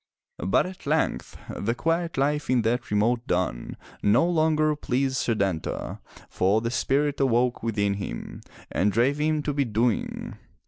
But 0.39 0.65
at 0.65 0.87
length 0.87 1.37
the 1.55 1.75
quiet 1.75 2.17
life 2.17 2.49
in 2.49 2.63
that 2.63 2.89
remote 2.89 3.27
dun 3.27 3.77
no 4.01 4.25
longer 4.27 4.75
pleased 4.75 5.17
Setanta, 5.17 5.99
for 6.27 6.59
the 6.59 6.71
spirit 6.71 7.19
awoke 7.19 7.61
within 7.61 7.93
him 7.93 8.41
and 8.71 8.91
drave 8.91 9.19
him 9.19 9.43
to 9.43 9.53
be 9.53 9.63
doing. 9.63 10.37